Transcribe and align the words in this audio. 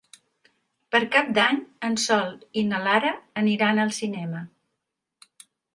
Per 0.95 1.01
Cap 1.15 1.29
d'Any 1.35 1.59
en 1.89 1.99
Sol 2.05 2.33
i 2.63 2.67
na 2.73 2.81
Lara 2.89 3.15
aniran 3.45 3.87
al 3.87 3.97
cinema. 4.03 4.47